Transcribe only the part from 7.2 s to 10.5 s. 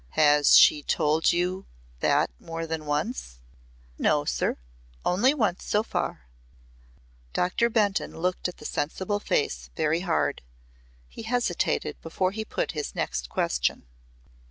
Doctor Benton looked at the sensible face very hard.